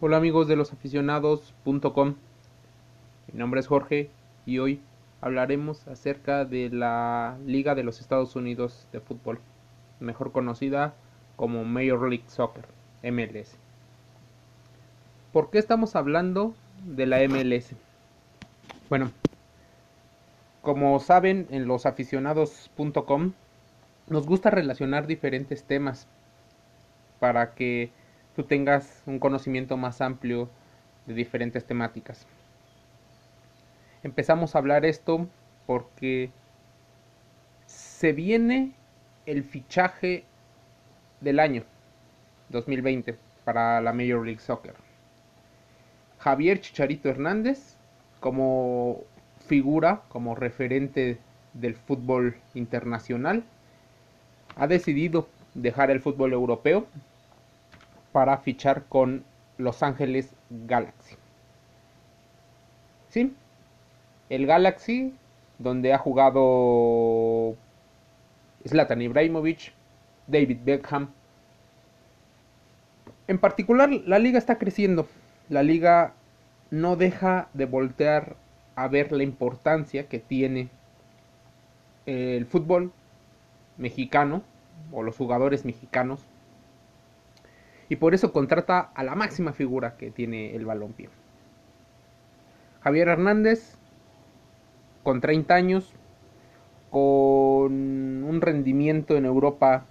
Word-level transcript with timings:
Hola 0.00 0.16
amigos 0.16 0.48
de 0.48 0.56
losaficionados.com. 0.56 2.16
Mi 3.32 3.38
nombre 3.38 3.60
es 3.60 3.68
Jorge 3.68 4.10
y 4.44 4.58
hoy 4.58 4.80
hablaremos 5.20 5.86
acerca 5.86 6.44
de 6.44 6.68
la 6.68 7.38
Liga 7.46 7.76
de 7.76 7.84
los 7.84 8.00
Estados 8.00 8.34
Unidos 8.34 8.88
de 8.92 8.98
Fútbol, 8.98 9.38
mejor 10.00 10.32
conocida 10.32 10.94
como 11.36 11.64
Major 11.64 12.08
League 12.08 12.24
Soccer, 12.26 12.66
MLS. 13.04 13.56
¿Por 15.32 15.50
qué 15.50 15.58
estamos 15.58 15.94
hablando 15.94 16.54
de 16.84 17.06
la 17.06 17.20
MLS? 17.28 17.76
Bueno, 18.90 19.12
como 20.60 20.98
saben 20.98 21.46
en 21.50 21.66
losaficionados.com 21.66 23.32
nos 24.08 24.26
gusta 24.26 24.50
relacionar 24.50 25.06
diferentes 25.06 25.62
temas 25.62 26.08
para 27.20 27.54
que 27.54 27.92
tú 28.34 28.44
tengas 28.44 29.02
un 29.06 29.18
conocimiento 29.18 29.76
más 29.76 30.00
amplio 30.00 30.48
de 31.06 31.14
diferentes 31.14 31.64
temáticas. 31.64 32.26
Empezamos 34.02 34.54
a 34.54 34.58
hablar 34.58 34.84
esto 34.84 35.26
porque 35.66 36.30
se 37.66 38.12
viene 38.12 38.72
el 39.26 39.44
fichaje 39.44 40.24
del 41.20 41.40
año 41.40 41.64
2020 42.50 43.16
para 43.44 43.80
la 43.80 43.92
Major 43.92 44.24
League 44.24 44.40
Soccer. 44.40 44.74
Javier 46.18 46.60
Chicharito 46.60 47.08
Hernández 47.08 47.76
como 48.20 49.02
figura, 49.46 50.02
como 50.08 50.34
referente 50.34 51.18
del 51.52 51.74
fútbol 51.74 52.36
internacional, 52.54 53.44
ha 54.56 54.66
decidido 54.66 55.28
dejar 55.54 55.90
el 55.90 56.00
fútbol 56.00 56.32
europeo 56.32 56.86
para 58.14 58.38
fichar 58.38 58.84
con 58.84 59.24
Los 59.58 59.82
Ángeles 59.82 60.36
Galaxy. 60.48 61.16
¿Sí? 63.08 63.34
El 64.28 64.46
Galaxy, 64.46 65.12
donde 65.58 65.92
ha 65.92 65.98
jugado 65.98 67.56
Zlatan 68.68 69.02
Ibrahimovic, 69.02 69.72
David 70.28 70.58
Beckham. 70.64 71.10
En 73.26 73.38
particular, 73.40 73.90
la 73.90 74.20
liga 74.20 74.38
está 74.38 74.58
creciendo. 74.58 75.08
La 75.48 75.64
liga 75.64 76.12
no 76.70 76.94
deja 76.94 77.48
de 77.52 77.66
voltear 77.66 78.36
a 78.76 78.86
ver 78.86 79.10
la 79.10 79.24
importancia 79.24 80.06
que 80.06 80.20
tiene 80.20 80.68
el 82.06 82.46
fútbol 82.46 82.92
mexicano 83.76 84.44
o 84.92 85.02
los 85.02 85.16
jugadores 85.16 85.64
mexicanos 85.64 86.20
y 87.94 87.96
por 87.96 88.12
eso 88.12 88.32
contrata 88.32 88.90
a 88.92 89.04
la 89.04 89.14
máxima 89.14 89.52
figura 89.52 89.96
que 89.96 90.10
tiene 90.10 90.56
el 90.56 90.66
balompié. 90.66 91.10
Javier 92.80 93.06
Hernández, 93.06 93.76
con 95.04 95.20
30 95.20 95.54
años, 95.54 95.92
con 96.90 97.72
un 98.24 98.40
rendimiento 98.40 99.16
en 99.16 99.26
Europa 99.26 99.86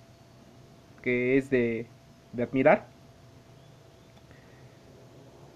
que 1.02 1.38
es 1.38 1.50
de, 1.50 1.88
de 2.34 2.44
admirar. 2.44 2.88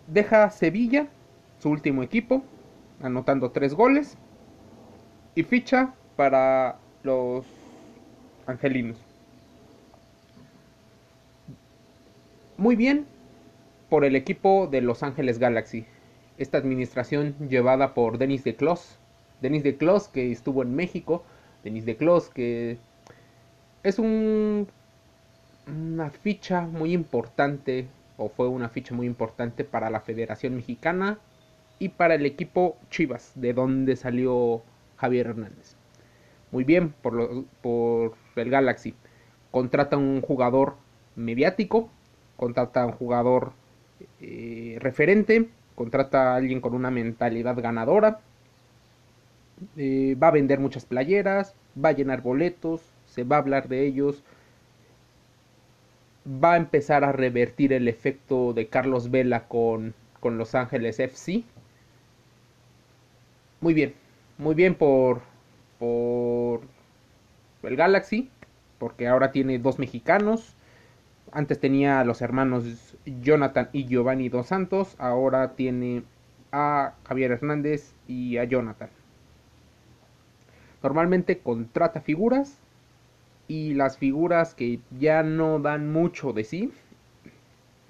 Deja 0.08 0.50
Sevilla, 0.50 1.08
su 1.59 1.70
último 1.70 2.02
equipo, 2.02 2.44
anotando 3.02 3.52
tres 3.52 3.73
goles 3.73 4.17
y 5.36 5.44
ficha 5.44 5.94
para 6.16 6.78
los 7.04 7.45
angelinos. 8.45 9.06
Muy 12.58 12.75
bien 12.75 13.05
por 13.89 14.03
el 14.03 14.16
equipo 14.16 14.67
de 14.67 14.81
Los 14.81 15.03
Ángeles 15.03 15.39
Galaxy. 15.39 15.86
Esta 16.38 16.58
administración 16.58 17.36
llevada 17.49 17.94
por 17.94 18.17
Denis 18.17 18.44
de 18.44 18.55
Clos. 18.55 18.97
Denis 19.41 19.64
de 19.64 19.77
Clos 19.77 20.08
que 20.08 20.31
estuvo 20.31 20.64
en 20.64 20.75
México. 20.75 21.23
Denis 21.64 21.86
de 21.86 21.95
Clos 21.95 22.30
que 22.30 22.77
es 23.83 23.99
un, 23.99 24.67
una 25.67 26.09
ficha 26.09 26.61
muy 26.61 26.93
importante 26.93 27.87
o 28.17 28.30
fue 28.30 28.48
una 28.48 28.70
ficha 28.70 28.95
muy 28.95 29.05
importante 29.05 29.64
para 29.64 29.89
la 29.89 30.02
Federación 30.02 30.55
Mexicana 30.55 31.20
y 31.80 31.89
para 31.89 32.15
el 32.15 32.26
equipo 32.26 32.77
Chivas, 32.89 33.32
de 33.36 33.53
donde 33.53 33.95
salió 33.95 34.64
Javier 34.98 35.27
Hernández. 35.27 35.76
Muy 36.52 36.64
bien 36.64 36.93
por, 37.02 37.45
por 37.61 38.15
el 38.36 38.49
Galaxy. 38.49 38.95
Contrata 39.52 39.98
un 39.98 40.21
jugador 40.21 40.76
mediático 41.15 41.92
contrata 42.37 42.83
a 42.83 42.86
un 42.86 42.93
jugador 42.93 43.52
eh, 44.21 44.77
referente, 44.80 45.49
contrata 45.75 46.33
a 46.33 46.36
alguien 46.36 46.61
con 46.61 46.73
una 46.73 46.92
mentalidad 46.92 47.59
ganadora, 47.59 48.20
eh, 49.75 50.15
va 50.21 50.27
a 50.27 50.31
vender 50.31 50.59
muchas 50.59 50.86
playeras, 50.86 51.55
va 51.83 51.89
a 51.89 51.93
llenar 51.93 52.21
boletos, 52.21 52.81
se 53.05 53.23
va 53.23 53.37
a 53.37 53.39
hablar 53.39 53.67
de 53.67 53.86
ellos, 53.86 54.23
va 56.27 56.53
a 56.53 56.58
empezar 56.58 57.03
a 57.03 57.11
revertir 57.11 57.73
el 57.73 57.87
efecto 57.87 58.53
de 58.53 58.67
Carlos 58.67 59.09
Vela 59.11 59.47
con, 59.47 59.93
con 60.20 60.37
Los 60.37 60.55
Ángeles 60.55 60.99
FC. 60.99 61.43
Muy 63.61 63.73
bien, 63.73 63.93
muy 64.37 64.53
bien 64.55 64.76
por, 64.76 65.21
por 65.80 66.61
el 67.64 67.76
Galaxy, 67.76 68.30
porque 68.77 69.08
ahora 69.08 69.31
tiene 69.31 69.58
dos 69.58 69.80
mexicanos, 69.80 70.55
antes 71.37 71.59
tenía 71.59 71.99
a 71.99 72.03
los 72.03 72.23
hermanos 72.23 72.95
Jonathan 73.05 73.70
y 73.71 73.86
Giovanni 73.86 74.27
Dos 74.27 74.48
Santos. 74.48 74.95
Ahora 74.98 75.53
tiene 75.53 76.02
a 76.52 76.95
Javier 77.03 77.31
Hernández 77.31 77.93
y 78.08 78.37
a 78.37 78.43
Jonathan. 78.45 78.89
Normalmente 80.81 81.37
contrata 81.37 82.02
figuras. 82.02 82.58
Y 83.47 83.76
las 83.76 83.99
figuras 83.99 84.55
que 84.55 84.80
ya 84.99 85.21
no 85.21 85.59
dan 85.59 85.92
mucho 85.92 86.33
de 86.33 86.43
sí. 86.43 86.73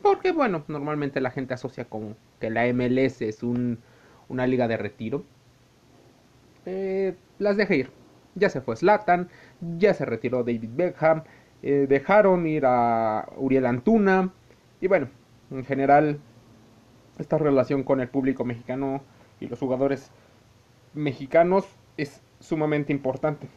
Porque 0.02 0.34
bueno, 0.34 0.66
normalmente 0.68 1.22
la 1.22 1.31
gente 1.31 1.53
asocia 1.53 1.86
con 1.86 2.18
que 2.41 2.50
la 2.50 2.66
MLS 2.74 3.22
es 3.22 3.44
una 3.44 4.46
liga 4.46 4.68
de 4.68 4.75
retiro. 4.75 5.24
Eh, 6.66 7.16
las 7.40 7.56
deja 7.56 7.75
ir. 7.75 7.91
Ya 8.36 8.50
se 8.50 8.59
fue 8.59 8.75
Slatan, 8.75 9.30
ya 9.80 9.94
se 9.94 10.06
retiró 10.06 10.44
David 10.44 10.69
Beckham, 10.75 11.24
eh, 11.63 11.88
dejaron 11.90 12.45
ir 12.47 12.66
a 12.66 13.28
Uriel 13.38 13.66
Antuna. 13.66 14.31
Y 14.79 14.88
bueno, 14.88 15.09
en 15.51 15.66
general, 15.66 16.19
esta 17.18 17.38
relación 17.38 17.84
con 17.84 18.00
el 18.00 18.09
público 18.09 18.45
mexicano 18.45 19.01
y 19.40 19.47
los 19.47 19.59
jugadores 19.59 20.12
mexicanos 20.94 21.68
es 21.97 22.22
sumamente 22.40 22.94
importante. 22.94 23.47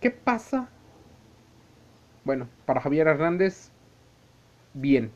¿Qué 0.00 0.10
pasa? 0.10 0.68
Bueno, 2.24 2.48
para 2.66 2.80
Javier 2.80 3.06
Hernández, 3.06 3.70
bien. 4.74 5.10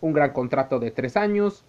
Un 0.00 0.12
gran 0.12 0.32
contrato 0.32 0.78
de 0.78 0.90
tres 0.90 1.16
años. 1.16 1.64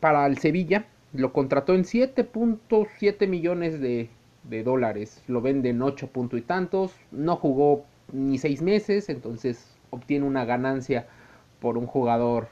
Para 0.00 0.26
el 0.26 0.38
Sevilla, 0.38 0.86
lo 1.12 1.32
contrató 1.32 1.74
en 1.74 1.84
7.7 1.84 3.26
millones 3.26 3.80
de 3.80 4.10
de 4.48 4.62
dólares. 4.62 5.22
Lo 5.26 5.40
venden 5.40 5.82
8 5.82 6.08
puntos 6.08 6.38
y 6.38 6.42
tantos. 6.42 6.94
No 7.10 7.36
jugó 7.36 7.84
ni 8.12 8.38
6 8.38 8.62
meses, 8.62 9.08
entonces 9.08 9.76
obtiene 9.90 10.26
una 10.26 10.44
ganancia 10.44 11.06
por 11.60 11.78
un 11.78 11.86
jugador 11.86 12.48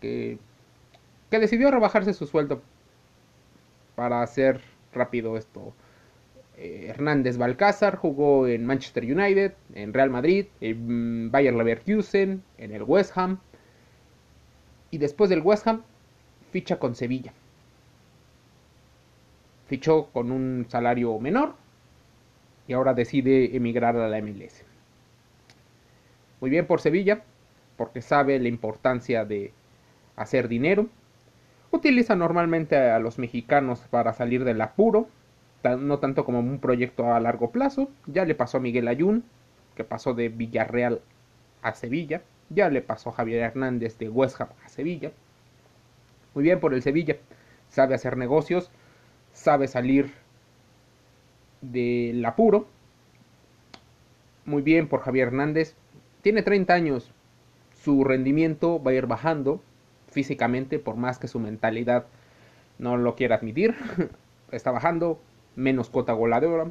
que, 0.00 0.38
que 1.30 1.38
decidió 1.38 1.70
rebajarse 1.70 2.12
su 2.12 2.26
sueldo 2.26 2.62
para 3.94 4.22
hacer 4.22 4.60
rápido 4.92 5.36
esto. 5.36 5.72
Eh, 6.56 6.86
Hernández 6.88 7.36
Balcázar 7.36 7.96
jugó 7.96 8.46
en 8.46 8.64
Manchester 8.64 9.04
United, 9.04 9.54
en 9.74 9.92
Real 9.92 10.10
Madrid, 10.10 10.46
en 10.60 11.30
Bayer 11.30 11.54
Leverkusen, 11.54 12.42
en 12.58 12.72
el 12.72 12.82
West 12.84 13.16
Ham. 13.16 13.40
Y 14.90 14.98
después 14.98 15.30
del 15.30 15.40
West 15.40 15.66
Ham, 15.66 15.82
ficha 16.52 16.78
con 16.78 16.94
Sevilla 16.94 17.32
fichó 19.66 20.06
con 20.12 20.30
un 20.30 20.66
salario 20.68 21.18
menor 21.18 21.54
y 22.66 22.72
ahora 22.72 22.94
decide 22.94 23.56
emigrar 23.56 23.96
a 23.96 24.08
la 24.08 24.20
MLS. 24.20 24.64
Muy 26.40 26.50
bien 26.50 26.66
por 26.66 26.80
Sevilla, 26.80 27.22
porque 27.76 28.02
sabe 28.02 28.38
la 28.38 28.48
importancia 28.48 29.24
de 29.24 29.52
hacer 30.16 30.48
dinero. 30.48 30.88
Utiliza 31.70 32.14
normalmente 32.14 32.76
a 32.76 32.98
los 32.98 33.18
mexicanos 33.18 33.80
para 33.90 34.12
salir 34.12 34.44
del 34.44 34.60
apuro, 34.60 35.08
no 35.78 35.98
tanto 35.98 36.24
como 36.24 36.40
un 36.40 36.58
proyecto 36.58 37.12
a 37.12 37.20
largo 37.20 37.50
plazo. 37.50 37.90
Ya 38.06 38.24
le 38.24 38.34
pasó 38.34 38.58
a 38.58 38.60
Miguel 38.60 38.88
Ayun, 38.88 39.24
que 39.74 39.84
pasó 39.84 40.14
de 40.14 40.28
Villarreal 40.28 41.00
a 41.62 41.74
Sevilla. 41.74 42.22
Ya 42.50 42.68
le 42.68 42.82
pasó 42.82 43.10
a 43.10 43.14
Javier 43.14 43.40
Hernández 43.40 43.98
de 43.98 44.08
West 44.08 44.40
a 44.40 44.48
Sevilla. 44.68 45.10
Muy 46.34 46.44
bien 46.44 46.60
por 46.60 46.74
el 46.74 46.82
Sevilla. 46.82 47.16
Sabe 47.70 47.94
hacer 47.94 48.16
negocios 48.16 48.70
sabe 49.34 49.68
salir 49.68 50.10
del 51.60 52.24
apuro. 52.24 52.66
Muy 54.46 54.62
bien 54.62 54.88
por 54.88 55.00
Javier 55.00 55.28
Hernández. 55.28 55.74
Tiene 56.22 56.42
30 56.42 56.72
años, 56.72 57.12
su 57.82 58.02
rendimiento 58.02 58.82
va 58.82 58.92
a 58.92 58.94
ir 58.94 59.06
bajando 59.06 59.60
físicamente, 60.08 60.78
por 60.78 60.96
más 60.96 61.18
que 61.18 61.28
su 61.28 61.38
mentalidad 61.38 62.06
no 62.78 62.96
lo 62.96 63.14
quiera 63.14 63.36
admitir. 63.36 63.74
Está 64.50 64.70
bajando, 64.70 65.20
menos 65.56 65.90
cuota 65.90 66.12
goleadora. 66.12 66.70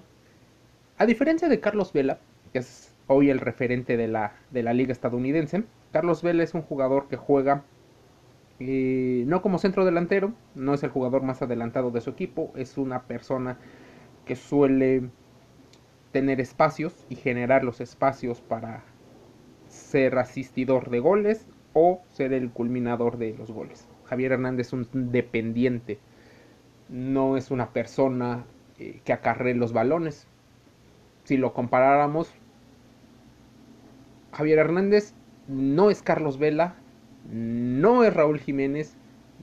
A 0.97 1.05
diferencia 1.05 1.49
de 1.49 1.59
Carlos 1.59 1.93
Vela, 1.93 2.17
que 2.51 2.59
es 2.59 2.95
hoy 3.07 3.29
el 3.29 3.39
referente 3.39 3.97
de 3.97 4.07
la, 4.07 4.33
de 4.51 4.63
la 4.63 4.73
liga 4.73 4.91
estadounidense, 4.91 5.63
Carlos 5.91 6.23
Vela 6.23 6.43
es 6.43 6.53
un 6.53 6.61
jugador 6.61 7.07
que 7.07 7.17
juega 7.17 7.63
eh, 8.65 9.25
no 9.27 9.41
como 9.41 9.57
centro 9.57 9.83
delantero, 9.83 10.33
no 10.55 10.73
es 10.73 10.83
el 10.83 10.89
jugador 10.89 11.21
más 11.21 11.41
adelantado 11.41 11.91
de 11.91 11.99
su 11.99 12.11
equipo, 12.11 12.53
es 12.55 12.77
una 12.77 13.03
persona 13.03 13.57
que 14.25 14.37
suele 14.37 15.09
tener 16.13 16.39
espacios 16.39 17.05
y 17.09 17.15
generar 17.15 17.65
los 17.65 17.81
espacios 17.81 18.39
para 18.39 18.83
ser 19.67 20.17
asistidor 20.17 20.89
de 20.89 20.99
goles 21.01 21.45
o 21.73 22.01
ser 22.07 22.31
el 22.31 22.51
culminador 22.51 23.17
de 23.17 23.33
los 23.33 23.51
goles. 23.51 23.89
Javier 24.05 24.31
Hernández 24.31 24.67
es 24.67 24.73
un 24.73 24.87
dependiente, 25.11 25.99
no 26.87 27.35
es 27.35 27.51
una 27.51 27.73
persona 27.73 28.45
eh, 28.79 29.01
que 29.03 29.11
acarre 29.11 29.55
los 29.55 29.73
balones. 29.73 30.25
Si 31.25 31.35
lo 31.35 31.53
comparáramos, 31.53 32.33
Javier 34.31 34.59
Hernández 34.59 35.15
no 35.49 35.89
es 35.89 36.01
Carlos 36.01 36.37
Vela, 36.37 36.75
no 37.31 38.03
es 38.03 38.13
Raúl 38.13 38.39
Jiménez, 38.39 38.95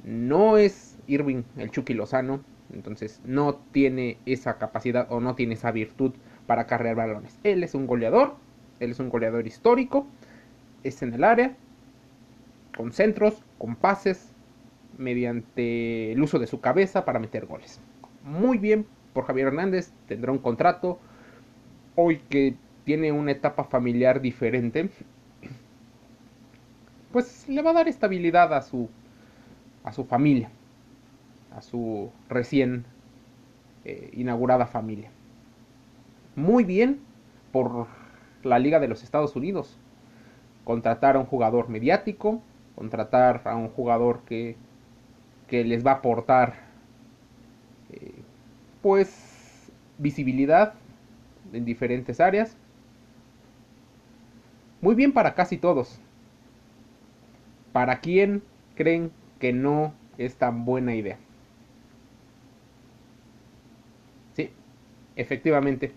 no 0.05 0.57
es 0.57 0.99
Irving 1.07 1.43
el 1.57 1.71
Chucky 1.71 1.95
Lozano, 1.95 2.41
entonces 2.73 3.21
no 3.25 3.57
tiene 3.73 4.19
esa 4.27 4.59
capacidad 4.59 5.07
o 5.11 5.21
no 5.21 5.35
tiene 5.35 5.55
esa 5.55 5.73
virtud 5.73 6.13
para 6.47 6.67
cargar 6.67 6.95
balones. 6.95 7.39
Él 7.43 7.63
es 7.63 7.75
un 7.75 7.87
goleador, 7.87 8.37
él 8.81 8.91
es 8.93 9.01
un 9.01 9.09
goleador 9.09 9.47
histórico, 9.47 10.07
es 10.83 11.03
en 11.03 11.15
el 11.15 11.25
área, 11.25 11.57
con 12.77 12.93
centros, 12.93 13.43
con 13.59 13.77
pases, 13.77 14.33
mediante 14.99 16.13
el 16.13 16.23
uso 16.23 16.39
de 16.39 16.47
su 16.47 16.61
cabeza 16.61 17.05
para 17.05 17.19
meter 17.19 17.47
goles. 17.47 17.81
Muy 18.23 18.59
bien 18.59 18.87
por 19.13 19.25
Javier 19.25 19.49
Hernández, 19.49 19.93
tendrá 20.07 20.31
un 20.31 20.39
contrato. 20.39 20.99
Hoy 21.97 22.21
que 22.29 22.55
tiene 22.85 23.13
una 23.13 23.33
etapa 23.33 23.65
familiar 23.65 24.21
diferente, 24.21 24.91
pues 27.13 27.49
le 27.49 27.63
va 27.63 27.71
a 27.71 27.75
dar 27.75 27.89
estabilidad 27.89 28.55
a 28.55 28.63
su, 28.63 28.89
a 29.85 29.93
su 29.93 30.05
familia, 30.05 30.51
a 31.57 31.63
su 31.63 32.11
recién 32.29 32.85
eh, 33.85 34.11
inaugurada 34.15 34.67
familia. 34.67 35.11
Muy 36.37 36.65
bien 36.65 37.01
por 37.53 37.87
la 38.43 38.59
Liga 38.59 38.79
de 38.81 38.89
los 38.89 39.03
Estados 39.03 39.35
Unidos. 39.37 39.77
Contratar 40.65 41.17
a 41.17 41.19
un 41.19 41.27
jugador 41.27 41.69
mediático, 41.69 42.41
contratar 42.77 43.43
a 43.45 43.57
un 43.57 43.69
jugador 43.69 44.21
que, 44.25 44.57
que 45.49 45.65
les 45.65 45.85
va 45.85 45.93
a 45.93 45.95
aportar 45.95 46.55
eh, 47.93 48.13
pues 48.83 49.73
visibilidad 49.99 50.75
en 51.53 51.65
diferentes 51.65 52.21
áreas. 52.21 52.57
Muy 54.81 54.95
bien 54.95 55.13
para 55.13 55.35
casi 55.35 55.59
todos. 55.59 56.01
¿Para 57.73 58.01
quién 58.01 58.43
creen 58.75 59.13
que 59.39 59.53
no 59.53 59.95
es 60.19 60.37
tan 60.37 60.65
buena 60.65 60.95
idea? 60.95 61.19
Sí, 64.35 64.51
efectivamente, 65.17 65.93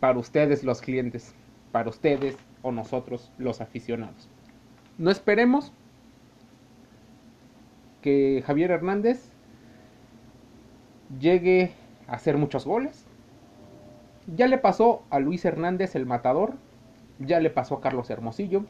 para 0.00 0.18
ustedes 0.18 0.64
los 0.64 0.80
clientes, 0.80 1.34
para 1.70 1.88
ustedes 1.88 2.36
o 2.62 2.72
nosotros 2.72 3.30
los 3.38 3.60
aficionados. 3.60 4.28
No 4.98 5.10
esperemos 5.10 5.72
que 8.02 8.42
Javier 8.46 8.72
Hernández 8.72 9.30
llegue 11.20 11.72
a 12.08 12.14
hacer 12.14 12.36
muchos 12.36 12.66
goles. 12.66 13.06
Ya 14.36 14.46
le 14.46 14.58
pasó 14.58 15.02
a 15.10 15.18
Luis 15.18 15.44
Hernández 15.44 15.94
el 15.94 16.06
matador, 16.06 16.54
ya 17.18 17.40
le 17.40 17.50
pasó 17.50 17.76
a 17.76 17.80
Carlos 17.80 18.10
Hermosillo, 18.10 18.64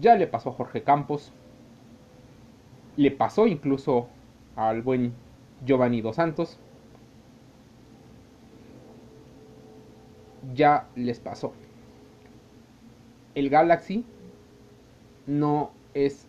ya 0.00 0.14
le 0.16 0.26
pasó 0.26 0.50
a 0.50 0.52
Jorge 0.52 0.82
Campos. 0.82 1.32
Le 2.96 3.10
pasó 3.10 3.46
incluso 3.46 4.08
al 4.56 4.82
buen 4.82 5.12
Giovanni 5.64 6.00
Dos 6.00 6.16
Santos. 6.16 6.58
Ya 10.54 10.88
les 10.94 11.20
pasó. 11.20 11.52
El 13.34 13.50
Galaxy 13.50 14.04
no 15.26 15.72
es 15.92 16.26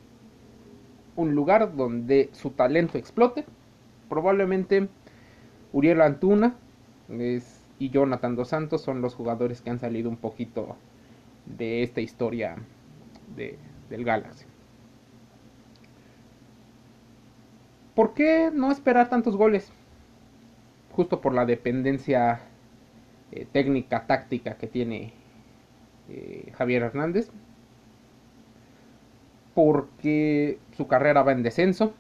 un 1.16 1.36
lugar 1.36 1.76
donde 1.76 2.30
su 2.34 2.52
talento 2.52 2.98
explote. 2.98 3.46
Probablemente 4.10 4.90
Uriel 5.72 6.02
Antuna 6.02 6.56
y 7.80 7.90
Jonathan 7.90 8.36
Dos 8.36 8.50
Santos 8.50 8.82
son 8.82 9.02
los 9.02 9.16
jugadores 9.16 9.62
que 9.62 9.70
han 9.70 9.80
salido 9.80 10.10
un 10.10 10.18
poquito 10.18 10.76
de 11.46 11.84
esta 11.84 12.02
historia 12.02 12.58
del 13.36 14.04
Galaxy. 14.04 14.46
¿Por 17.96 18.14
qué 18.14 18.52
no 18.54 18.72
esperar 18.72 19.10
tantos 19.10 19.36
goles? 19.36 19.72
Justo 20.92 21.20
por 21.20 21.34
la 21.34 21.46
dependencia 21.46 22.42
eh, 23.32 23.48
técnica, 23.52 24.06
táctica 24.06 24.56
que 24.56 24.68
tiene 24.68 25.14
eh, 26.10 26.52
Javier 26.56 26.84
Hernández. 26.84 27.32
Porque 29.56 30.60
su 30.74 30.88
carrera 30.88 31.24
va 31.24 31.32
en 31.32 31.42
descenso. 31.42 31.94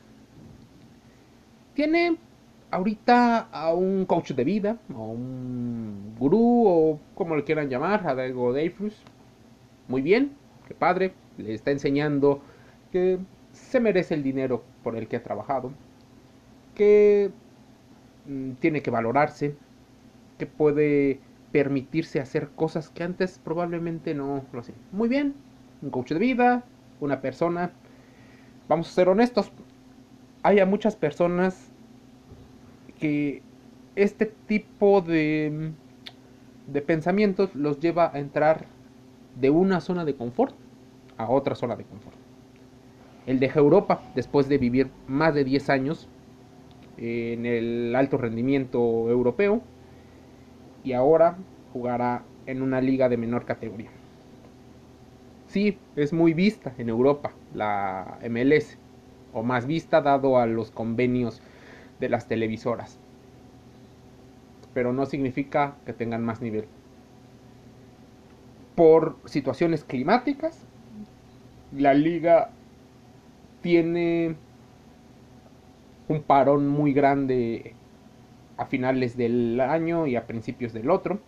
Tiene 1.74 2.18
ahorita 2.70 3.50
a 3.52 3.74
un 3.74 4.06
coach 4.06 4.34
de 4.34 4.44
vida, 4.44 4.78
a 4.94 5.00
un 5.00 6.16
gurú, 6.20 6.64
o 6.68 7.00
como 7.16 7.36
le 7.36 7.44
quieran 7.44 7.70
llamar, 7.70 8.08
a 8.08 8.16
Diego. 8.16 8.54
Muy 9.88 10.02
bien, 10.04 10.36
que 10.68 10.76
padre, 10.76 11.14
le 11.38 11.54
está 11.54 11.72
enseñando 11.72 12.42
que 12.92 13.20
se 13.52 13.80
merece 13.80 14.14
el 14.14 14.24
dinero 14.24 14.64
por 14.84 14.96
el 14.96 15.08
que 15.08 15.16
ha 15.18 15.24
trabajado, 15.24 15.72
que 16.76 17.32
mm, 18.28 18.52
tiene 18.54 18.82
que 18.82 18.92
valorarse, 18.92 19.56
que 20.38 20.46
puede 20.46 21.20
permitirse 21.52 22.20
hacer 22.20 22.50
cosas 22.50 22.90
que 22.90 23.04
antes 23.04 23.40
probablemente 23.40 24.14
no 24.14 24.44
lo 24.52 24.60
hacía. 24.60 24.76
Muy 24.92 25.10
bien, 25.10 25.34
un 25.82 25.90
coach 25.90 26.12
de 26.12 26.20
vida, 26.20 26.64
una 27.00 27.22
persona. 27.22 27.72
Vamos 28.68 28.90
a 28.90 28.92
ser 28.92 29.10
honestos, 29.10 29.52
hay 30.44 30.60
a 30.60 30.66
muchas 30.66 30.96
personas 30.96 31.72
que 33.00 33.42
este 33.96 34.26
tipo 34.26 35.02
de, 35.02 35.72
de 36.68 36.82
pensamientos 36.82 37.56
los 37.56 37.80
lleva 37.80 38.12
a 38.14 38.20
entrar 38.20 38.66
de 39.40 39.50
una 39.50 39.82
zona 39.82 40.06
de 40.06 40.16
confort 40.16 40.56
a 41.18 41.30
otra 41.30 41.56
zona 41.56 41.76
de 41.76 41.84
confort. 41.84 42.16
Él 43.26 43.40
deja 43.40 43.60
Europa 43.60 44.02
después 44.16 44.48
de 44.48 44.58
vivir 44.58 44.90
más 45.08 45.34
de 45.34 45.44
10 45.44 45.70
años 45.70 46.08
en 46.98 47.46
el 47.46 47.96
alto 47.96 48.18
rendimiento 48.18 48.80
europeo 49.10 49.62
y 50.84 50.94
ahora 50.94 51.38
jugará 51.74 52.24
en 52.46 52.62
una 52.62 52.82
liga 52.82 53.10
de 53.10 53.18
menor 53.18 53.46
categoría. 53.46 53.90
Sí, 55.48 55.78
es 55.96 56.14
muy 56.14 56.34
vista 56.34 56.74
en 56.78 56.90
Europa 56.90 57.32
la 57.54 58.20
MLS, 58.30 58.78
o 59.34 59.44
más 59.44 59.66
vista 59.66 60.02
dado 60.02 60.38
a 60.38 60.46
los 60.46 60.72
convenios 60.72 61.42
de 62.00 62.10
las 62.10 62.28
televisoras, 62.28 63.00
pero 64.74 64.94
no 64.94 65.06
significa 65.06 65.76
que 65.86 65.94
tengan 65.94 66.24
más 66.24 66.42
nivel 66.42 66.68
por 68.78 69.18
situaciones 69.26 69.84
climáticas. 69.84 70.64
La 71.76 71.96
liga 71.96 72.52
tiene 73.64 74.36
un 76.08 76.22
parón 76.22 76.68
muy 76.68 76.94
grande 76.94 77.74
a 78.56 78.68
finales 78.68 79.18
del 79.18 79.60
año 79.60 80.06
y 80.06 80.16
a 80.16 80.28
principios 80.28 80.74
del 80.74 80.92
otro. 80.92 81.20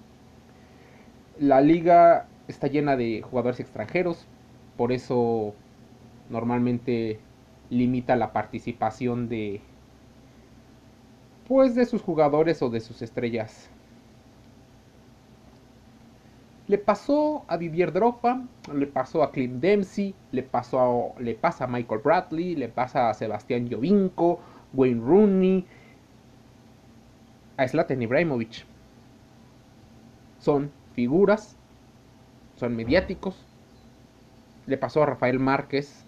La 1.39 1.59
liga 1.59 2.27
está 2.47 2.67
llena 2.67 2.95
de 2.95 3.23
jugadores 3.23 3.59
extranjeros, 3.59 4.27
por 4.77 4.91
eso 4.91 5.55
normalmente 6.29 7.19
limita 7.71 8.15
la 8.15 8.31
participación 8.31 9.27
de 9.27 9.61
pues 11.47 11.73
de 11.73 11.87
sus 11.87 12.03
jugadores 12.03 12.61
o 12.61 12.69
de 12.69 12.79
sus 12.79 13.01
estrellas 13.01 13.71
le 16.69 16.77
pasó 16.77 17.45
a 17.47 17.57
Didier 17.57 17.91
Drogba, 17.91 18.43
le 18.71 18.85
pasó 18.85 19.23
a 19.23 19.31
Clint 19.31 19.59
Dempsey, 19.59 20.13
le, 20.31 20.43
pasó 20.43 21.15
le 21.17 21.33
pasa 21.33 21.63
a 21.63 21.67
Michael 21.67 22.01
Bradley, 22.03 22.55
le 22.55 22.69
pasa 22.69 23.09
a 23.09 23.13
Sebastián 23.15 23.67
Jovinko, 23.71 24.39
Wayne 24.73 25.01
Rooney, 25.01 25.65
a 27.57 27.67
Zlatan 27.67 28.03
Ibrahimovic. 28.03 28.65
Son 30.37 30.71
figuras, 30.93 31.57
son 32.55 32.75
mediáticos, 32.75 33.43
Le 34.67 34.77
pasó 34.77 35.01
a 35.01 35.07
Rafael 35.07 35.39
Márquez 35.39 36.05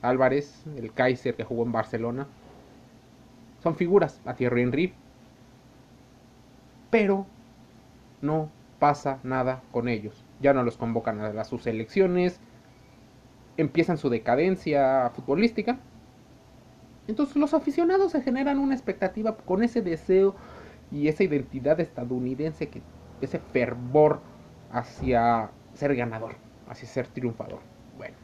Álvarez, 0.00 0.64
el 0.78 0.90
Kaiser 0.94 1.34
que 1.34 1.44
jugó 1.44 1.64
en 1.64 1.72
Barcelona. 1.72 2.26
Son 3.62 3.76
figuras 3.76 4.22
a 4.24 4.32
Thierry 4.32 4.62
Henry. 4.62 4.94
Pero 6.90 7.26
no 8.22 8.48
pasa 8.78 9.18
nada 9.22 9.62
con 9.72 9.88
ellos. 9.88 10.24
Ya 10.40 10.52
no 10.52 10.62
los 10.62 10.76
convocan 10.76 11.20
a 11.20 11.44
sus 11.44 11.66
elecciones. 11.66 12.40
Empiezan 13.56 13.98
su 13.98 14.08
decadencia 14.08 15.10
futbolística. 15.14 15.78
Entonces 17.08 17.36
los 17.36 17.54
aficionados 17.54 18.12
se 18.12 18.22
generan 18.22 18.58
una 18.58 18.74
expectativa 18.74 19.36
con 19.36 19.62
ese 19.62 19.82
deseo 19.82 20.34
y 20.90 21.08
esa 21.08 21.24
identidad 21.24 21.80
estadounidense, 21.80 22.68
que, 22.68 22.82
ese 23.20 23.38
fervor 23.38 24.20
hacia 24.70 25.50
ser 25.74 25.96
ganador, 25.96 26.36
hacia 26.68 26.86
ser 26.86 27.06
triunfador. 27.08 27.60
Bueno, 27.96 28.14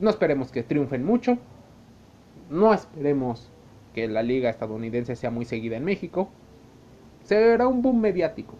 no 0.00 0.10
esperemos 0.10 0.50
que 0.50 0.62
triunfen 0.62 1.04
mucho, 1.04 1.38
no 2.50 2.72
esperemos 2.74 3.50
que 3.94 4.08
la 4.08 4.22
liga 4.22 4.50
estadounidense 4.50 5.14
sea 5.14 5.30
muy 5.30 5.44
seguida 5.44 5.76
en 5.76 5.84
México, 5.84 6.28
será 7.22 7.68
un 7.68 7.82
boom 7.82 8.00
mediático. 8.00 8.56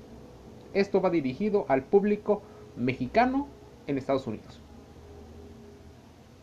Esto 0.74 1.00
va 1.00 1.10
dirigido 1.10 1.64
al 1.68 1.82
público 1.82 2.42
mexicano 2.76 3.48
en 3.86 3.98
Estados 3.98 4.26
Unidos 4.26 4.60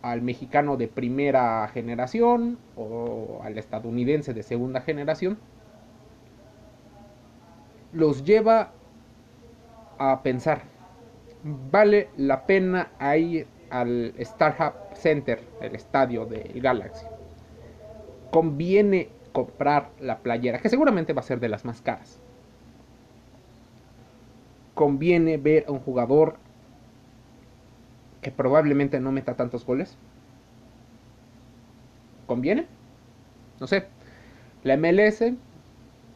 al 0.02 0.22
mexicano 0.22 0.78
de 0.78 0.88
primera 0.88 1.68
generación 1.68 2.58
o 2.76 3.42
al 3.44 3.58
estadounidense 3.58 4.34
de 4.34 4.44
segunda 4.44 4.82
generación, 4.82 5.38
los 7.94 8.24
lleva 8.24 8.72
a 10.00 10.24
pensar, 10.24 10.64
¿vale 11.44 12.10
la 12.18 12.46
pena 12.46 12.92
ir 13.18 13.48
al 13.70 14.14
Starhub 14.20 14.74
Center, 14.96 15.44
el 15.62 15.76
estadio 15.76 16.26
del 16.26 16.62
Galaxy? 16.62 17.06
¿Conviene 18.32 19.10
comprar 19.34 19.90
la 20.00 20.20
playera, 20.20 20.60
que 20.60 20.70
seguramente 20.70 21.14
va 21.14 21.20
a 21.20 21.24
ser 21.24 21.40
de 21.40 21.50
las 21.50 21.66
más 21.66 21.82
caras? 21.82 22.20
¿Conviene 24.82 25.38
ver 25.38 25.66
a 25.68 25.72
un 25.72 25.80
jugador 25.80 26.38
que 28.20 28.32
probablemente 28.32 29.00
no 29.00 29.12
meta 29.12 29.36
tantos 29.36 29.64
goles. 29.64 29.96
¿Conviene? 32.26 32.66
No 33.60 33.68
sé. 33.68 33.86
La 34.64 34.78
MLS 34.78 35.34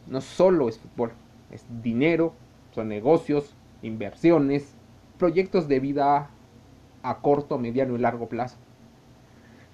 no 0.07 0.19
solo 0.19 0.67
es 0.67 0.79
fútbol, 0.79 1.11
es 1.51 1.63
dinero, 1.83 2.33
son 2.71 2.87
negocios, 2.87 3.55
inversiones, 3.83 4.73
proyectos 5.19 5.67
de 5.67 5.79
vida 5.79 6.31
a 7.03 7.17
corto, 7.19 7.59
mediano 7.59 7.95
y 7.95 7.99
largo 7.99 8.29
plazo. 8.29 8.57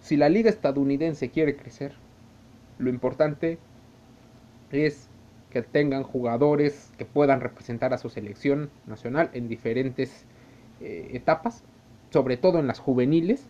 Si 0.02 0.18
la 0.18 0.28
liga 0.28 0.50
estadounidense 0.50 1.32
quiere 1.32 1.56
crecer, 1.56 1.94
lo 2.78 2.90
importante 2.90 3.58
es 4.70 5.08
que 5.52 5.62
tengan 5.62 6.04
jugadores 6.04 6.92
que 6.98 7.06
puedan 7.06 7.42
representar 7.42 7.94
a 7.94 8.00
su 8.00 8.10
selección 8.10 8.72
nacional 8.88 9.30
en 9.34 9.48
diferentes 9.48 10.26
eh, 10.80 11.12
etapas 11.14 11.64
sobre 12.12 12.38
todo 12.38 12.60
en 12.60 12.68
las 12.68 12.80
juveniles, 12.80 13.48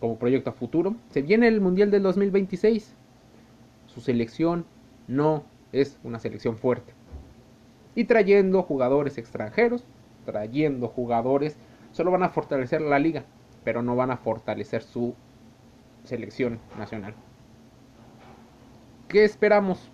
como 0.00 0.16
proyecto 0.16 0.50
a 0.50 0.52
futuro. 0.52 0.94
Se 1.10 1.22
viene 1.22 1.48
el 1.48 1.60
Mundial 1.60 1.90
del 1.90 2.02
2026. 2.02 2.94
Su 3.86 4.00
selección 4.00 4.64
no 5.08 5.44
es 5.72 5.98
una 6.04 6.18
selección 6.18 6.56
fuerte. 6.56 6.94
Y 7.94 8.04
trayendo 8.04 8.62
jugadores 8.62 9.18
extranjeros, 9.18 9.84
trayendo 10.24 10.88
jugadores, 10.88 11.56
solo 11.92 12.10
van 12.10 12.22
a 12.22 12.28
fortalecer 12.28 12.80
la 12.80 12.98
liga, 12.98 13.24
pero 13.64 13.82
no 13.82 13.96
van 13.96 14.10
a 14.10 14.16
fortalecer 14.16 14.82
su 14.82 15.14
selección 16.04 16.60
nacional. 16.78 17.14
¿Qué 19.08 19.24
esperamos? 19.24 19.90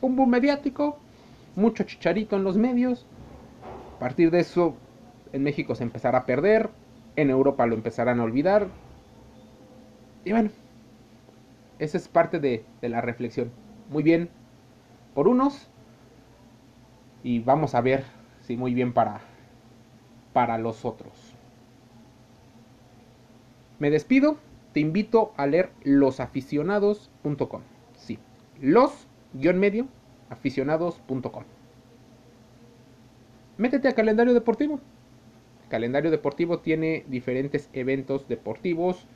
Un 0.00 0.16
boom 0.16 0.30
mediático, 0.30 0.98
mucho 1.56 1.84
chicharito 1.84 2.36
en 2.36 2.44
los 2.44 2.56
medios. 2.56 3.06
A 3.96 3.98
partir 3.98 4.30
de 4.30 4.40
eso 4.40 4.74
en 5.32 5.42
México 5.42 5.74
se 5.74 5.84
empezará 5.84 6.18
a 6.18 6.26
perder, 6.26 6.70
en 7.16 7.30
Europa 7.30 7.66
lo 7.66 7.74
empezarán 7.74 8.20
a 8.20 8.24
olvidar. 8.24 8.68
Y 10.24 10.32
bueno, 10.32 10.50
esa 11.78 11.96
es 11.96 12.08
parte 12.08 12.38
de, 12.38 12.64
la 12.82 13.00
reflexión. 13.00 13.50
Muy 13.88 14.02
bien 14.02 14.30
por 15.14 15.28
unos 15.28 15.68
y 17.22 17.40
vamos 17.40 17.74
a 17.74 17.80
ver 17.80 18.04
si 18.42 18.56
muy 18.56 18.74
bien 18.74 18.92
para, 18.92 19.20
para 20.32 20.58
los 20.58 20.84
otros. 20.84 21.34
Me 23.78 23.90
despido, 23.90 24.36
te 24.72 24.80
invito 24.80 25.32
a 25.36 25.46
leer 25.46 25.72
losaficionados.com. 25.82 27.62
Sí, 27.96 28.18
aficionados.com. 30.28 31.44
Métete 33.58 33.88
a 33.88 33.94
calendario 33.94 34.32
deportivo 34.34 34.80
calendario 35.70 36.10
deportivo 36.10 36.58
tiene 36.58 37.04
diferentes 37.08 37.70
eventos 37.72 38.28
deportivos, 38.28 39.06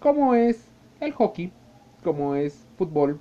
como 0.00 0.34
es 0.34 0.64
el 1.00 1.12
hockey, 1.12 1.52
como 2.02 2.36
es 2.36 2.66
fútbol, 2.78 3.20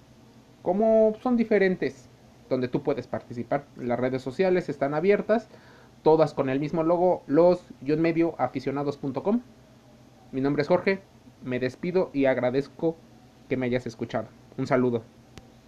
como 0.62 1.14
son 1.22 1.36
diferentes, 1.36 2.08
donde 2.50 2.70
tú 2.70 2.84
puedes 2.84 3.08
participar. 3.08 3.66
Las 3.76 4.00
redes 4.00 4.22
sociales 4.22 4.70
están 4.70 4.94
abiertas, 4.94 5.50
todas 6.04 6.34
con 6.34 6.50
el 6.50 6.62
mismo 6.62 6.84
logo, 6.84 7.24
los-medio 7.28 8.36
aficionados.com. 8.38 9.42
Mi 10.32 10.40
nombre 10.40 10.62
es 10.62 10.68
Jorge, 10.68 11.02
me 11.44 11.60
despido 11.60 12.12
y 12.14 12.26
agradezco 12.26 12.96
que 13.50 13.58
me 13.58 13.66
hayas 13.66 13.86
escuchado. 13.88 14.28
Un 14.58 14.68
saludo. 14.68 15.04